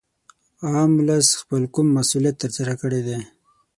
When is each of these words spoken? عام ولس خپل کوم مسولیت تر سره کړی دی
عام 0.69 0.91
ولس 0.99 1.27
خپل 1.39 1.61
کوم 1.73 1.87
مسولیت 1.97 2.35
تر 2.43 2.51
سره 2.57 2.73
کړی 2.81 3.01
دی 3.07 3.19